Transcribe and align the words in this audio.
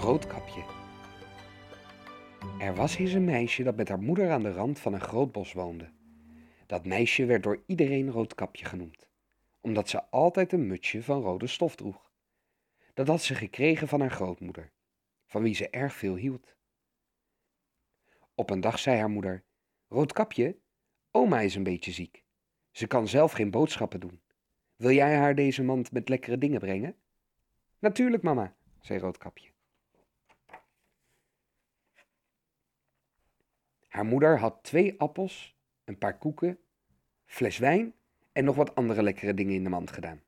Roodkapje. 0.00 0.64
Er 2.58 2.74
was 2.74 2.96
eens 2.96 3.12
een 3.12 3.24
meisje 3.24 3.62
dat 3.62 3.76
met 3.76 3.88
haar 3.88 4.02
moeder 4.02 4.30
aan 4.30 4.42
de 4.42 4.52
rand 4.52 4.78
van 4.78 4.92
een 4.94 5.00
groot 5.00 5.32
bos 5.32 5.52
woonde. 5.52 5.90
Dat 6.66 6.86
meisje 6.86 7.24
werd 7.24 7.42
door 7.42 7.62
iedereen 7.66 8.10
Roodkapje 8.10 8.64
genoemd, 8.64 9.08
omdat 9.60 9.88
ze 9.88 10.10
altijd 10.10 10.52
een 10.52 10.66
mutsje 10.66 11.02
van 11.02 11.22
rode 11.22 11.46
stof 11.46 11.76
droeg. 11.76 12.12
Dat 12.94 13.06
had 13.08 13.22
ze 13.22 13.34
gekregen 13.34 13.88
van 13.88 14.00
haar 14.00 14.10
grootmoeder, 14.10 14.72
van 15.26 15.42
wie 15.42 15.54
ze 15.54 15.70
erg 15.70 15.94
veel 15.94 16.14
hield. 16.16 16.56
Op 18.34 18.50
een 18.50 18.60
dag 18.60 18.78
zei 18.78 18.98
haar 18.98 19.10
moeder: 19.10 19.44
Roodkapje, 19.88 20.56
oma 21.10 21.40
is 21.40 21.54
een 21.54 21.62
beetje 21.62 21.92
ziek. 21.92 22.24
Ze 22.70 22.86
kan 22.86 23.08
zelf 23.08 23.32
geen 23.32 23.50
boodschappen 23.50 24.00
doen. 24.00 24.20
Wil 24.76 24.90
jij 24.90 25.16
haar 25.16 25.34
deze 25.34 25.62
mand 25.62 25.92
met 25.92 26.08
lekkere 26.08 26.38
dingen 26.38 26.60
brengen? 26.60 26.96
Natuurlijk, 27.78 28.22
mama, 28.22 28.54
zei 28.80 28.98
Roodkapje. 28.98 29.50
Haar 33.90 34.04
moeder 34.04 34.38
had 34.38 34.58
twee 34.62 35.00
appels, 35.00 35.56
een 35.84 35.98
paar 35.98 36.18
koeken, 36.18 36.58
fles 37.26 37.58
wijn 37.58 37.94
en 38.32 38.44
nog 38.44 38.56
wat 38.56 38.74
andere 38.74 39.02
lekkere 39.02 39.34
dingen 39.34 39.54
in 39.54 39.62
de 39.62 39.68
mand 39.68 39.90
gedaan. 39.90 40.22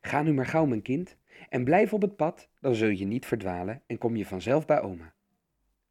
Ga 0.00 0.22
nu 0.22 0.32
maar 0.32 0.46
gauw, 0.46 0.66
mijn 0.66 0.82
kind, 0.82 1.16
en 1.48 1.64
blijf 1.64 1.92
op 1.92 2.02
het 2.02 2.16
pad, 2.16 2.48
dan 2.60 2.74
zul 2.74 2.88
je 2.88 3.04
niet 3.04 3.26
verdwalen 3.26 3.82
en 3.86 3.98
kom 3.98 4.16
je 4.16 4.26
vanzelf 4.26 4.66
bij 4.66 4.80
oma. 4.80 5.14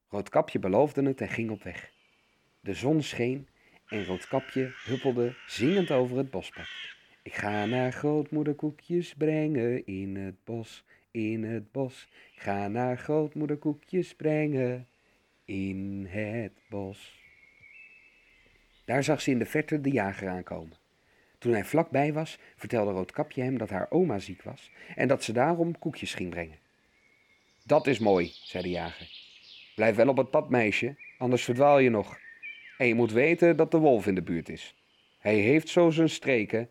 Roodkapje 0.08 0.60
beloofde 0.60 1.04
het 1.04 1.22
en 1.22 1.30
ging 1.30 1.50
op 1.50 1.64
weg. 1.64 1.92
De 2.60 2.74
zon 2.74 3.02
scheen 3.02 3.48
en 3.88 4.06
Roodkapje 4.06 4.72
huppelde 4.86 5.36
zingend 5.48 5.92
over 5.92 6.18
het 6.18 6.30
bospad. 6.30 6.68
Ik 7.24 7.34
ga 7.34 7.66
naar 7.66 7.92
grootmoeder 7.92 8.54
koekjes 8.54 9.14
brengen 9.14 9.86
in 9.86 10.16
het 10.16 10.44
bos, 10.44 10.86
in 11.12 11.44
het 11.44 11.72
bos. 11.72 12.10
Ga 12.36 12.68
naar 12.68 12.98
grootmoeder 12.98 13.58
koekjes 13.58 14.16
brengen 14.16 14.88
in 15.46 16.06
het 16.10 16.54
bos. 16.70 17.22
Daar 18.86 19.04
zag 19.04 19.22
ze 19.22 19.32
in 19.32 19.40
de 19.40 19.46
verte 19.46 19.82
de 19.82 19.92
jager 19.92 20.30
aankomen. 20.30 20.78
Toen 21.38 21.54
hij 21.54 21.66
vlakbij 21.66 22.14
was, 22.14 22.40
vertelde 22.56 22.92
Roodkapje 22.92 23.42
hem 23.42 23.58
dat 23.58 23.70
haar 23.70 23.88
oma 23.90 24.20
ziek 24.20 24.42
was 24.42 24.72
en 24.96 25.08
dat 25.08 25.24
ze 25.24 25.34
daarom 25.34 25.80
koekjes 25.80 26.14
ging 26.14 26.30
brengen. 26.30 26.60
Dat 27.66 27.88
is 27.88 28.00
mooi, 28.00 28.32
zei 28.34 28.64
de 28.64 28.70
jager. 28.70 29.08
Blijf 29.76 29.96
wel 29.96 30.08
op 30.08 30.18
het 30.18 30.30
pad, 30.30 30.50
meisje, 30.50 30.96
anders 31.18 31.44
verdwaal 31.44 31.80
je 31.80 31.90
nog. 31.90 32.20
En 32.78 32.88
je 32.88 32.96
moet 32.96 33.12
weten 33.12 33.58
dat 33.58 33.72
de 33.72 33.78
wolf 33.78 34.08
in 34.08 34.16
de 34.16 34.22
buurt 34.22 34.50
is. 34.50 34.76
Hij 35.20 35.36
heeft 35.36 35.70
zo 35.70 35.90
zijn 35.90 36.10
streken, 36.10 36.70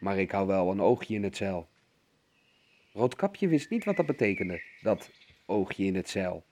maar 0.00 0.18
ik 0.18 0.30
hou 0.30 0.46
wel 0.46 0.70
een 0.70 0.80
oogje 0.80 1.14
in 1.14 1.22
het 1.22 1.36
zeil. 1.36 1.68
Roodkapje 2.92 3.48
wist 3.48 3.70
niet 3.70 3.84
wat 3.84 3.96
dat 3.96 4.06
betekende, 4.06 4.62
dat 4.80 5.10
oogje 5.46 5.84
in 5.84 5.94
het 5.94 6.08
zeil. 6.08 6.44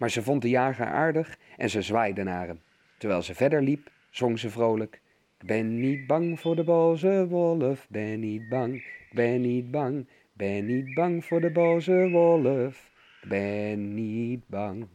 Maar 0.00 0.10
ze 0.10 0.22
vond 0.22 0.42
de 0.42 0.48
jager 0.48 0.86
aardig 0.86 1.38
en 1.56 1.70
ze 1.70 1.82
zwaaide 1.82 2.22
naar 2.22 2.46
hem. 2.46 2.60
Terwijl 2.98 3.22
ze 3.22 3.34
verder 3.34 3.62
liep, 3.62 3.90
zong 4.10 4.38
ze 4.38 4.50
vrolijk. 4.50 5.00
Ik 5.40 5.46
ben 5.46 5.80
niet 5.80 6.06
bang 6.06 6.40
voor 6.40 6.56
de 6.56 6.64
boze 6.64 7.26
wolf, 7.28 7.86
ben 7.88 8.20
niet 8.20 8.48
bang, 8.48 8.74
ik 8.74 9.10
ben 9.12 9.40
niet 9.40 9.70
bang, 9.70 10.06
ben 10.32 10.66
niet 10.66 10.94
bang 10.94 11.24
voor 11.24 11.40
de 11.40 11.50
boze 11.50 12.08
wolf, 12.10 12.90
ben 13.28 13.94
niet 13.94 14.48
bang. 14.48 14.86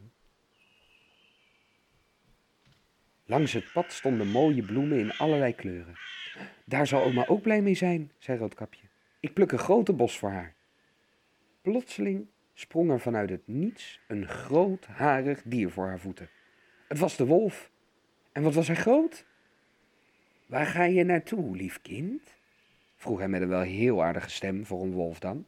Langs 3.24 3.52
het 3.52 3.72
pad 3.72 3.92
stonden 3.92 4.28
mooie 4.28 4.62
bloemen 4.62 4.98
in 4.98 5.12
allerlei 5.12 5.54
kleuren. 5.54 5.94
Daar 6.64 6.86
zal 6.86 7.02
oma 7.02 7.26
ook 7.26 7.42
blij 7.42 7.62
mee 7.62 7.74
zijn, 7.74 8.12
zei 8.18 8.38
Roodkapje. 8.38 8.86
Ik 9.20 9.32
pluk 9.32 9.52
een 9.52 9.58
grote 9.58 9.92
bos 9.92 10.18
voor 10.18 10.30
haar. 10.30 10.54
Plotseling 11.62 12.26
sprong 12.58 12.90
er 12.90 13.00
vanuit 13.00 13.30
het 13.30 13.42
niets 13.44 14.00
een 14.06 14.28
groot 14.28 14.86
harig 14.86 15.42
dier 15.44 15.70
voor 15.70 15.86
haar 15.86 15.98
voeten. 15.98 16.28
Het 16.88 16.98
was 16.98 17.16
de 17.16 17.26
wolf. 17.26 17.70
En 18.32 18.42
wat 18.42 18.54
was 18.54 18.66
hij 18.66 18.76
groot? 18.76 19.24
Waar 20.46 20.66
ga 20.66 20.84
je 20.84 21.04
naartoe, 21.04 21.56
lief 21.56 21.82
kind? 21.82 22.34
vroeg 22.96 23.18
hij 23.18 23.28
met 23.28 23.42
een 23.42 23.48
wel 23.48 23.60
heel 23.60 24.02
aardige 24.02 24.30
stem 24.30 24.66
voor 24.66 24.82
een 24.82 24.92
wolf 24.92 25.18
dan. 25.18 25.46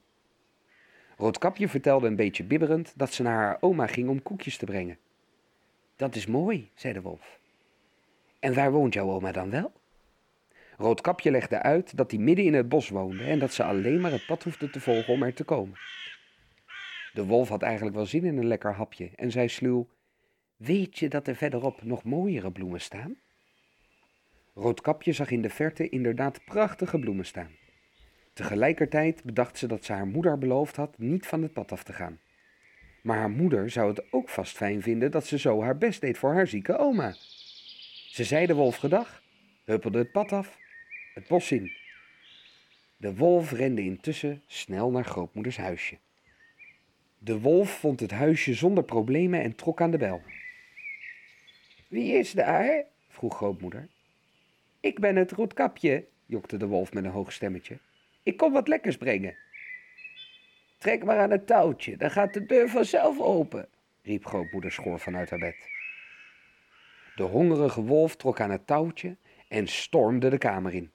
Roodkapje 1.17 1.69
vertelde 1.69 2.07
een 2.07 2.17
beetje 2.17 2.45
bibberend 2.45 2.93
dat 2.97 3.13
ze 3.13 3.23
naar 3.23 3.37
haar 3.37 3.57
oma 3.61 3.87
ging 3.87 4.09
om 4.09 4.23
koekjes 4.23 4.57
te 4.57 4.65
brengen. 4.65 4.99
Dat 5.97 6.15
is 6.15 6.27
mooi, 6.27 6.71
zei 6.75 6.93
de 6.93 7.01
wolf. 7.01 7.39
En 8.39 8.55
waar 8.55 8.73
woont 8.73 8.95
jouw 8.95 9.11
oma 9.11 9.33
dan 9.33 9.51
wel? 9.51 9.73
Roodkapje 10.77 11.31
legde 11.31 11.63
uit 11.63 11.97
dat 11.97 12.11
hij 12.11 12.21
midden 12.21 12.45
in 12.45 12.55
het 12.55 12.69
bos 12.69 12.89
woonde 12.89 13.25
en 13.25 13.39
dat 13.39 13.53
ze 13.53 13.65
alleen 13.65 14.01
maar 14.01 14.13
het 14.13 14.27
pad 14.27 14.43
hoefde 14.43 14.71
te 14.71 14.81
volgen 14.81 15.13
om 15.15 15.23
er 15.23 15.35
te 15.35 15.45
komen. 15.45 15.79
De 17.19 17.27
wolf 17.27 17.49
had 17.49 17.63
eigenlijk 17.63 17.97
wel 17.97 18.07
zin 18.07 18.25
in 18.25 18.39
een 18.39 18.47
lekker 18.47 18.75
hapje 18.75 19.11
en 19.15 19.31
zei 19.31 19.49
sluw: 19.49 19.89
Weet 20.57 20.99
je 20.99 21.09
dat 21.09 21.29
er 21.29 21.37
verderop 21.37 21.83
nog 21.83 22.05
mooiere 22.05 22.53
bloemen 22.53 22.81
staan? 22.81 23.17
Roodkapje 24.55 25.13
zag 25.13 25.31
in 25.31 25.43
de 25.43 25.51
verte 25.51 25.89
inderdaad 25.89 26.45
prachtige 26.45 26.99
bloemen 26.99 27.27
staan. 27.27 27.51
Tegelijkertijd 28.33 29.25
bedacht 29.25 29.59
ze 29.59 29.67
dat 29.67 29.85
ze 29.85 29.93
haar 29.93 30.07
moeder 30.07 30.39
beloofd 30.39 30.77
had 30.77 30.99
niet 30.99 31.27
van 31.27 31.43
het 31.43 31.53
pad 31.53 31.73
af 31.73 31.83
te 31.83 31.93
gaan. 31.93 32.21
Maar 33.03 33.19
haar 33.19 33.31
moeder 33.31 33.71
zou 33.71 33.89
het 33.89 34.13
ook 34.13 34.29
vast 34.29 34.57
fijn 34.57 34.83
vinden 34.83 35.11
dat 35.11 35.27
ze 35.27 35.39
zo 35.39 35.63
haar 35.63 35.79
best 35.79 36.01
deed 36.01 36.19
voor 36.19 36.33
haar 36.33 36.47
zieke 36.47 36.77
oma. 36.77 37.13
Ze 38.09 38.25
zei 38.25 38.47
de 38.47 38.55
wolf 38.55 38.77
gedag, 38.77 39.23
huppelde 39.65 39.99
het 39.99 40.13
pad 40.13 40.33
af, 40.33 40.59
het 41.15 41.27
bos 41.27 41.53
in. 41.53 41.73
De 42.97 43.15
wolf 43.15 43.53
rende 43.53 43.83
intussen 43.83 44.43
snel 44.47 44.91
naar 44.91 45.05
grootmoeders 45.05 45.57
huisje. 45.57 45.99
De 47.19 47.41
wolf 47.41 47.71
vond 47.71 48.01
het 48.01 48.11
huisje 48.11 48.55
zonder 48.55 48.85
problemen 48.85 49.43
en 49.43 49.55
trok 49.55 49.81
aan 49.81 49.91
de 49.91 49.99
bel. 49.99 50.23
Wie 51.89 52.13
is 52.13 52.33
daar? 52.33 52.85
vroeg 53.09 53.37
grootmoeder. 53.37 53.89
Ik 54.81 54.99
ben 55.01 55.17
het 55.17 55.33
roodkapje, 55.33 56.07
jokte 56.27 56.57
de 56.57 56.67
wolf 56.67 56.93
met 56.93 57.05
een 57.05 57.11
hoog 57.11 57.33
stemmetje. 57.33 57.79
Ik 58.23 58.37
kom 58.37 58.53
wat 58.53 58.69
lekkers 58.69 58.97
brengen. 58.97 59.37
Trek 60.79 61.05
maar 61.05 61.19
aan 61.19 61.31
het 61.31 61.47
touwtje, 61.47 61.97
dan 61.97 62.11
gaat 62.11 62.35
de 62.35 62.47
deur 62.47 62.69
vanzelf 62.69 63.21
open, 63.21 63.69
riep 64.03 64.27
grootmoeder 64.27 64.73
schor 64.73 65.01
vanuit 65.01 65.31
haar 65.31 65.39
bed. 65.39 65.69
De 67.17 67.23
hongerige 67.23 67.83
wolf 67.83 68.17
trok 68.17 68.41
aan 68.41 68.51
het 68.51 68.67
touwtje 68.67 69.17
en 69.49 69.67
stormde 69.67 70.29
de 70.29 70.39
kamer 70.39 70.75
in. 70.75 70.91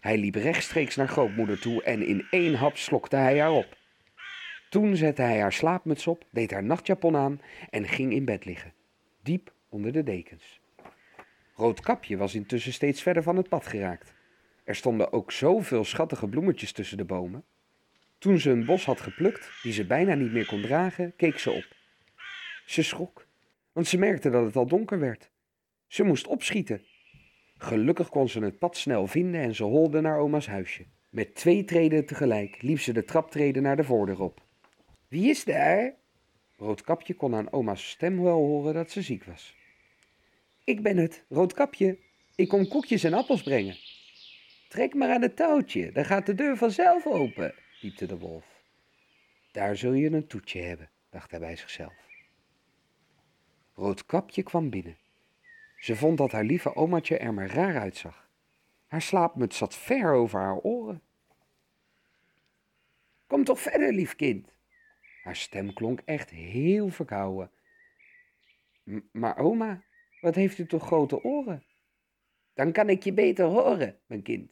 Hij 0.00 0.18
liep 0.18 0.34
rechtstreeks 0.34 0.96
naar 0.96 1.08
grootmoeder 1.08 1.60
toe 1.60 1.82
en 1.82 2.06
in 2.06 2.26
één 2.30 2.54
hap 2.54 2.76
slokte 2.76 3.16
hij 3.16 3.38
haar 3.40 3.52
op. 3.52 3.77
Toen 4.68 4.96
zette 4.96 5.22
hij 5.22 5.40
haar 5.40 5.52
slaapmuts 5.52 6.06
op, 6.06 6.24
deed 6.30 6.50
haar 6.50 6.64
nachtjapon 6.64 7.16
aan 7.16 7.40
en 7.70 7.88
ging 7.88 8.12
in 8.12 8.24
bed 8.24 8.44
liggen, 8.44 8.74
diep 9.22 9.52
onder 9.68 9.92
de 9.92 10.02
dekens. 10.02 10.60
Roodkapje 11.54 12.16
was 12.16 12.34
intussen 12.34 12.72
steeds 12.72 13.02
verder 13.02 13.22
van 13.22 13.36
het 13.36 13.48
pad 13.48 13.66
geraakt. 13.66 14.14
Er 14.64 14.74
stonden 14.74 15.12
ook 15.12 15.32
zoveel 15.32 15.84
schattige 15.84 16.28
bloemetjes 16.28 16.72
tussen 16.72 16.96
de 16.96 17.04
bomen. 17.04 17.44
Toen 18.18 18.38
ze 18.38 18.50
een 18.50 18.64
bos 18.64 18.84
had 18.84 19.00
geplukt, 19.00 19.50
die 19.62 19.72
ze 19.72 19.86
bijna 19.86 20.14
niet 20.14 20.32
meer 20.32 20.46
kon 20.46 20.62
dragen, 20.62 21.12
keek 21.16 21.38
ze 21.38 21.50
op. 21.50 21.66
Ze 22.66 22.82
schrok, 22.82 23.26
want 23.72 23.86
ze 23.86 23.98
merkte 23.98 24.30
dat 24.30 24.44
het 24.44 24.56
al 24.56 24.66
donker 24.66 24.98
werd. 24.98 25.30
Ze 25.86 26.04
moest 26.04 26.26
opschieten. 26.26 26.82
Gelukkig 27.56 28.08
kon 28.08 28.28
ze 28.28 28.40
het 28.40 28.58
pad 28.58 28.76
snel 28.76 29.06
vinden 29.06 29.40
en 29.40 29.54
ze 29.54 29.64
holde 29.64 30.00
naar 30.00 30.18
oma's 30.18 30.46
huisje. 30.46 30.86
Met 31.10 31.34
twee 31.34 31.64
treden 31.64 32.06
tegelijk 32.06 32.62
liep 32.62 32.80
ze 32.80 32.92
de 32.92 33.04
traptreden 33.04 33.62
naar 33.62 33.76
de 33.76 33.84
voordeur 33.84 34.20
op. 34.20 34.46
Wie 35.08 35.30
is 35.30 35.44
daar? 35.44 35.94
Roodkapje 36.56 37.14
kon 37.14 37.34
aan 37.34 37.52
oma's 37.52 37.90
stem 37.90 38.22
wel 38.22 38.36
horen 38.36 38.74
dat 38.74 38.90
ze 38.90 39.02
ziek 39.02 39.24
was. 39.24 39.56
Ik 40.64 40.82
ben 40.82 40.96
het, 40.96 41.24
Roodkapje. 41.28 41.98
Ik 42.34 42.48
kom 42.48 42.68
koekjes 42.68 43.04
en 43.04 43.12
appels 43.12 43.42
brengen. 43.42 43.76
Trek 44.68 44.94
maar 44.94 45.10
aan 45.10 45.22
het 45.22 45.36
touwtje, 45.36 45.92
dan 45.92 46.04
gaat 46.04 46.26
de 46.26 46.34
deur 46.34 46.56
vanzelf 46.56 47.06
open, 47.06 47.54
piepte 47.80 48.06
de 48.06 48.18
wolf. 48.18 48.44
Daar 49.52 49.76
zul 49.76 49.92
je 49.92 50.10
een 50.10 50.26
toetje 50.26 50.60
hebben, 50.60 50.90
dacht 51.10 51.30
hij 51.30 51.40
bij 51.40 51.56
zichzelf. 51.56 51.94
Roodkapje 53.74 54.42
kwam 54.42 54.70
binnen. 54.70 54.96
Ze 55.78 55.96
vond 55.96 56.18
dat 56.18 56.32
haar 56.32 56.44
lieve 56.44 56.74
omaatje 56.74 57.18
er 57.18 57.34
maar 57.34 57.50
raar 57.50 57.78
uitzag. 57.80 58.28
Haar 58.86 59.02
slaapmuts 59.02 59.56
zat 59.56 59.74
ver 59.74 60.12
over 60.12 60.40
haar 60.40 60.58
oren. 60.58 61.02
Kom 63.26 63.44
toch 63.44 63.60
verder, 63.60 63.92
lief 63.92 64.16
kind. 64.16 64.57
Haar 65.22 65.36
stem 65.36 65.72
klonk 65.72 66.00
echt 66.00 66.30
heel 66.30 66.88
verkouden. 66.88 67.50
maar 69.12 69.38
oma, 69.38 69.84
wat 70.20 70.34
heeft 70.34 70.58
u 70.58 70.66
toch 70.66 70.86
grote 70.86 71.22
oren? 71.22 71.64
Dan 72.52 72.72
kan 72.72 72.88
ik 72.88 73.02
je 73.02 73.12
beter 73.12 73.44
horen, 73.44 74.00
mijn 74.06 74.22
kind. 74.22 74.50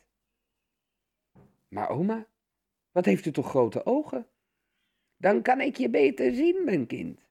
Maar 1.69 1.89
oma, 1.89 2.29
wat 2.91 3.05
heeft 3.05 3.27
u 3.27 3.31
toch 3.31 3.49
grote 3.49 3.87
ogen? 3.87 4.29
Dan 5.17 5.43
kan 5.43 5.61
ik 5.61 5.77
je 5.77 5.91
beter 5.91 6.35
zien, 6.35 6.65
mijn 6.65 6.87
kind. 6.87 7.27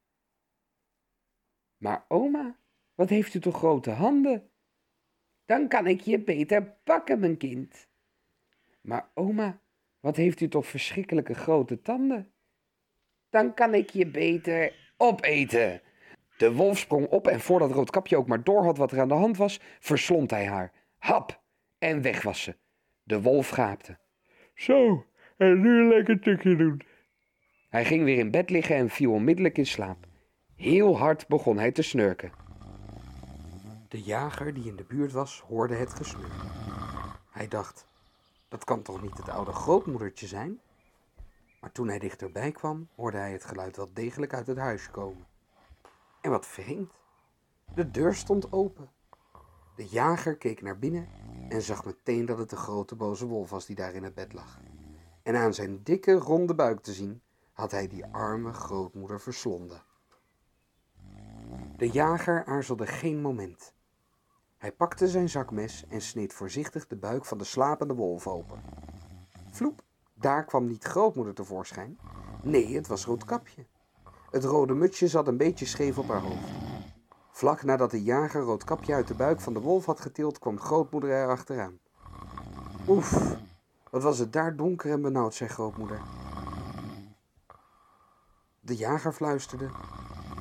Maar 1.78 2.06
oma, 2.08 2.60
wat 2.94 3.10
heeft 3.10 3.34
u 3.34 3.40
toch 3.40 3.58
grote 3.58 3.92
handen? 3.92 4.52
Dan 5.46 5.68
kan 5.68 5.88
ik 5.88 6.02
je 6.02 6.20
beter 6.20 6.64
pakken, 6.84 7.20
mijn 7.20 7.38
kind. 7.38 7.90
Maar 8.82 9.12
oma, 9.14 9.62
wat 10.00 10.16
heeft 10.16 10.42
u 10.42 10.48
toch 10.48 10.68
verschrikkelijke 10.68 11.34
grote 11.34 11.82
tanden? 11.82 12.34
Dan 13.36 13.54
kan 13.54 13.74
ik 13.74 13.90
je 13.90 14.08
beter 14.08 14.74
opeten. 14.98 15.82
De 16.38 16.54
wolf 16.54 16.78
sprong 16.78 17.08
op 17.08 17.28
en 17.28 17.40
voordat 17.40 17.72
Roodkapje 17.72 18.18
ook 18.18 18.28
maar 18.28 18.44
door 18.44 18.64
had 18.64 18.78
wat 18.78 18.92
er 18.92 19.00
aan 19.00 19.08
de 19.08 19.14
hand 19.14 19.38
was, 19.38 19.60
verslond 19.80 20.32
hij 20.32 20.46
haar. 20.46 20.72
Hap! 20.98 21.42
En 21.80 22.02
weg 22.02 22.22
was 22.22 22.42
ze. 22.42 22.56
De 23.04 23.22
wolf 23.22 23.50
gaapte. 23.50 23.98
Zo, 24.54 25.06
en 25.38 25.62
nu 25.62 25.80
een 25.80 25.88
lekker 25.88 26.20
tukje 26.20 26.56
doen. 26.56 26.82
Hij 27.70 27.86
ging 27.86 28.04
weer 28.04 28.18
in 28.18 28.32
bed 28.32 28.50
liggen 28.50 28.76
en 28.76 28.90
viel 28.90 29.12
onmiddellijk 29.12 29.58
in 29.58 29.66
slaap. 29.66 29.98
Heel 30.56 30.98
hard 30.98 31.28
begon 31.28 31.58
hij 31.58 31.72
te 31.72 31.82
snurken. 31.82 32.32
De 33.88 34.02
jager 34.02 34.54
die 34.54 34.66
in 34.66 34.76
de 34.76 34.86
buurt 34.88 35.12
was, 35.12 35.44
hoorde 35.48 35.76
het 35.76 35.94
gesnurk. 35.94 36.32
Hij 37.32 37.48
dacht, 37.48 37.88
dat 38.50 38.64
kan 38.64 38.82
toch 38.82 39.02
niet 39.02 39.18
het 39.18 39.30
oude 39.30 39.52
grootmoedertje 39.52 40.28
zijn? 40.28 40.60
Maar 41.66 41.74
toen 41.74 41.88
hij 41.88 42.00
dichterbij 42.00 42.52
kwam, 42.52 42.88
hoorde 42.96 43.18
hij 43.18 43.32
het 43.32 43.46
geluid 43.46 43.76
wel 43.78 43.90
degelijk 43.94 44.34
uit 44.34 44.48
het 44.48 44.58
huis 44.58 44.92
komen. 44.92 45.28
En 46.22 46.32
wat 46.32 46.46
vreemd, 46.46 46.92
de 47.76 47.92
deur 47.92 48.16
stond 48.16 48.52
open. 48.52 48.90
De 49.76 49.88
jager 49.88 50.38
keek 50.38 50.62
naar 50.62 50.80
binnen 50.80 51.08
en 51.50 51.62
zag 51.62 51.86
meteen 51.86 52.26
dat 52.26 52.38
het 52.38 52.50
de 52.50 52.56
grote 52.56 52.96
boze 52.96 53.26
wolf 53.26 53.50
was 53.50 53.66
die 53.66 53.76
daar 53.76 53.94
in 53.94 54.04
het 54.04 54.14
bed 54.14 54.34
lag. 54.34 54.60
En 55.24 55.36
aan 55.36 55.54
zijn 55.54 55.84
dikke 55.84 56.14
ronde 56.14 56.56
buik 56.56 56.80
te 56.80 56.94
zien, 56.94 57.22
had 57.54 57.72
hij 57.72 57.88
die 57.88 58.06
arme 58.06 58.54
grootmoeder 58.54 59.22
verslonden. 59.22 59.84
De 61.78 61.90
jager 61.90 62.46
aarzelde 62.46 62.88
geen 62.88 63.22
moment. 63.22 63.74
Hij 64.58 64.72
pakte 64.72 65.08
zijn 65.08 65.30
zakmes 65.30 65.86
en 65.88 66.02
sneed 66.02 66.34
voorzichtig 66.34 66.88
de 66.88 66.98
buik 66.98 67.26
van 67.26 67.38
de 67.38 67.44
slapende 67.44 67.94
wolf 67.94 68.28
open. 68.28 68.62
Vloep, 69.52 69.84
daar 70.20 70.46
kwam 70.46 70.68
niet 70.68 70.84
grootmoeder 70.84 71.34
tevoorschijn. 71.34 71.98
Nee, 72.42 72.76
het 72.76 72.88
was 72.88 73.06
Roodkapje. 73.06 73.66
Het 74.30 74.44
rode 74.44 74.74
mutsje 74.74 75.08
zat 75.08 75.28
een 75.28 75.38
beetje 75.38 75.66
scheef 75.66 75.98
op 75.98 76.08
haar 76.08 76.22
hoofd. 76.22 76.50
Vlak 77.32 77.64
nadat 77.64 77.92
de 77.92 78.04
jager 78.04 78.42
Roodkapje 78.42 78.94
uit 78.94 79.08
de 79.08 79.16
buik 79.16 79.40
van 79.42 79.54
de 79.54 79.60
wolf 79.60 79.86
had 79.86 80.00
getild, 80.00 80.40
kwam 80.40 80.60
grootmoeder 80.60 81.10
er 81.10 81.28
achteraan. 81.28 81.80
Oef, 82.88 83.38
wat 83.92 84.04
was 84.04 84.18
het 84.18 84.34
daar 84.34 84.56
donker 84.56 84.92
en 84.92 85.02
benauwd, 85.02 85.34
zei 85.34 85.50
grootmoeder. 85.50 86.02
De 88.60 88.76
jager 88.76 89.14
fluisterde. 89.14 89.70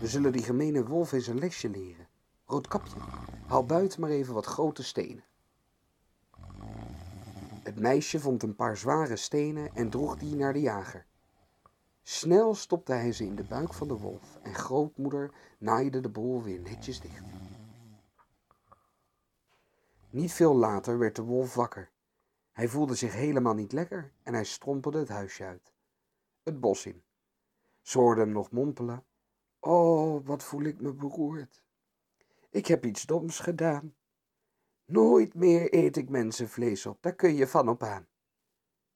We 0.00 0.06
zullen 0.06 0.32
die 0.32 0.42
gemene 0.42 0.86
wolf 0.86 1.12
eens 1.12 1.26
een 1.26 1.38
lesje 1.38 1.68
leren. 1.68 2.08
Roodkapje, 2.44 2.96
haal 3.46 3.66
buiten 3.66 4.00
maar 4.00 4.10
even 4.10 4.34
wat 4.34 4.46
grote 4.46 4.82
stenen. 4.82 5.24
Het 7.64 7.80
meisje 7.80 8.20
vond 8.20 8.42
een 8.42 8.54
paar 8.54 8.76
zware 8.76 9.16
stenen 9.16 9.74
en 9.74 9.90
droeg 9.90 10.16
die 10.16 10.36
naar 10.36 10.52
de 10.52 10.60
jager. 10.60 11.06
Snel 12.02 12.54
stopte 12.54 12.92
hij 12.92 13.12
ze 13.12 13.24
in 13.24 13.36
de 13.36 13.44
buik 13.44 13.74
van 13.74 13.88
de 13.88 13.94
wolf 13.98 14.38
en 14.42 14.54
grootmoeder 14.54 15.34
naaide 15.58 16.00
de 16.00 16.08
bol 16.08 16.42
weer 16.42 16.60
netjes 16.60 17.00
dicht. 17.00 17.24
Niet 20.10 20.32
veel 20.32 20.56
later 20.56 20.98
werd 20.98 21.16
de 21.16 21.22
wolf 21.22 21.54
wakker. 21.54 21.90
Hij 22.52 22.68
voelde 22.68 22.94
zich 22.94 23.12
helemaal 23.12 23.54
niet 23.54 23.72
lekker 23.72 24.12
en 24.22 24.34
hij 24.34 24.44
strompelde 24.44 24.98
het 24.98 25.08
huisje 25.08 25.44
uit. 25.44 25.72
Het 26.42 26.60
bos 26.60 26.86
in. 26.86 27.02
Ze 27.80 27.98
hem 28.00 28.32
nog 28.32 28.50
mompelen. 28.50 29.04
Oh, 29.60 30.26
wat 30.26 30.42
voel 30.42 30.62
ik 30.62 30.80
me 30.80 30.92
beroerd. 30.92 31.62
Ik 32.50 32.66
heb 32.66 32.84
iets 32.84 33.02
doms 33.02 33.38
gedaan. 33.38 33.94
Nooit 34.86 35.34
meer 35.34 35.74
eet 35.74 35.96
ik 35.96 36.08
mensenvlees 36.08 36.86
op, 36.86 37.02
daar 37.02 37.14
kun 37.14 37.34
je 37.34 37.46
van 37.46 37.68
op 37.68 37.82
aan. 37.82 38.08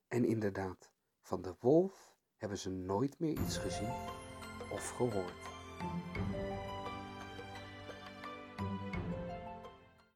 En 0.08 0.24
inderdaad, 0.24 0.92
van 1.22 1.42
de 1.42 1.54
wolf 1.60 2.16
hebben 2.36 2.58
ze 2.58 2.70
nooit 2.70 3.18
meer 3.18 3.38
iets 3.38 3.58
gezien 3.58 3.92
of 4.72 4.90
gehoord. 4.90 5.32